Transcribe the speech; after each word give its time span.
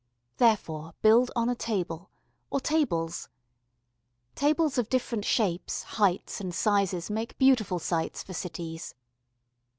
Therefore 0.37 0.95
build 1.03 1.29
on 1.35 1.47
a 1.47 1.53
table 1.53 2.09
or 2.49 2.59
tables. 2.59 3.29
Tables 4.33 4.79
of 4.79 4.89
different 4.89 5.25
shapes, 5.25 5.83
heights, 5.83 6.41
and 6.41 6.55
sizes 6.55 7.11
make 7.11 7.37
beautiful 7.37 7.77
sites 7.77 8.23
for 8.23 8.33
cities. 8.33 8.95